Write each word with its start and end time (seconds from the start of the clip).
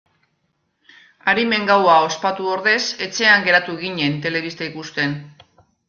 Arimen 1.33 1.67
gaua 1.71 1.99
ospatu 2.07 2.49
ordez 2.55 2.81
etxean 3.09 3.47
geratu 3.49 3.79
ginen 3.87 4.21
telebista 4.27 4.69
ikusten. 4.73 5.19